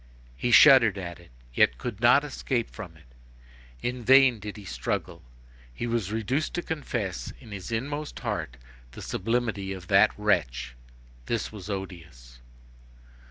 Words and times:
He 0.35 0.49
shuddered 0.49 0.97
at 0.97 1.19
it, 1.19 1.29
yet 1.53 1.77
could 1.77 2.01
not 2.01 2.23
escape 2.23 2.71
from 2.71 2.97
it. 2.97 3.05
In 3.83 4.03
vain 4.03 4.39
did 4.39 4.57
he 4.57 4.65
struggle, 4.65 5.21
he 5.71 5.85
was 5.85 6.11
reduced 6.11 6.55
to 6.55 6.63
confess, 6.63 7.31
in 7.39 7.51
his 7.51 7.71
inmost 7.71 8.17
heart, 8.21 8.57
the 8.93 9.03
sublimity 9.03 9.73
of 9.73 9.89
that 9.89 10.09
wretch. 10.17 10.73
This 11.27 11.51
was 11.51 11.69
odious. 11.69 12.39